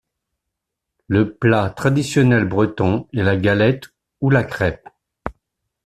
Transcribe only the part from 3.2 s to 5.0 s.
la galette ou la crêpe.